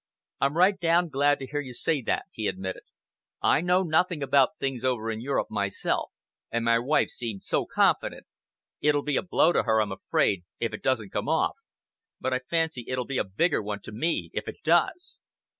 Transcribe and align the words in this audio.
"I'm 0.39 0.57
right 0.57 0.79
down 0.79 1.09
glad 1.09 1.37
to 1.37 1.45
hear 1.45 1.59
you 1.59 1.75
say 1.75 2.01
that," 2.01 2.25
he 2.31 2.47
admitted. 2.47 2.81
"I 3.39 3.61
know 3.61 3.83
nothing 3.83 4.23
about 4.23 4.57
things 4.59 4.83
over 4.83 5.11
in 5.11 5.21
Europe 5.21 5.51
myself, 5.51 6.09
and 6.49 6.65
my 6.65 6.79
wife 6.79 7.09
seemed 7.09 7.43
so 7.43 7.67
confident. 7.67 8.25
It'll 8.81 9.03
be 9.03 9.15
a 9.17 9.21
blow 9.21 9.51
to 9.51 9.61
her, 9.61 9.79
I'm 9.79 9.91
afraid, 9.91 10.43
if 10.59 10.73
it 10.73 10.81
doesn't 10.81 11.11
come 11.13 11.29
off; 11.29 11.55
but 12.19 12.33
I 12.33 12.39
fancy 12.39 12.83
it'll 12.87 13.05
be 13.05 13.19
a 13.19 13.23
bigger 13.23 13.61
one 13.61 13.81
to 13.81 13.91
me 13.91 14.31
if 14.33 14.47
it 14.47 14.63
does!" 14.63 15.19